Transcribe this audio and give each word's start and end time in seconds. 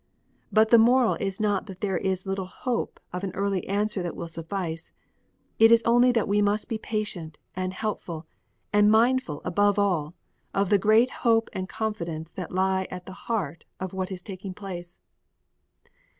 But 0.51 0.71
the 0.71 0.79
moral 0.79 1.13
is 1.19 1.39
not 1.39 1.67
that 1.67 1.81
there 1.81 1.99
is 1.99 2.25
little 2.25 2.47
hope 2.47 2.99
of 3.13 3.23
an 3.23 3.29
early 3.35 3.67
answer 3.67 4.01
that 4.01 4.15
will 4.15 4.27
suffice. 4.27 4.91
It 5.59 5.71
is 5.71 5.83
only 5.85 6.11
that 6.13 6.27
we 6.27 6.41
must 6.41 6.67
be 6.67 6.79
patient 6.79 7.37
and 7.55 7.71
helpful 7.71 8.25
and 8.73 8.89
mindful 8.89 9.43
above 9.45 9.77
all 9.77 10.15
of 10.55 10.71
the 10.71 10.79
great 10.79 11.11
hope 11.21 11.49
and 11.53 11.69
confidence 11.69 12.31
that 12.31 12.51
lie 12.51 12.87
at 12.89 13.05
the 13.05 13.13
heart 13.29 13.63
of 13.79 13.93
what 13.93 14.11
is 14.11 14.23
taking 14.23 14.55
place. 14.55 14.99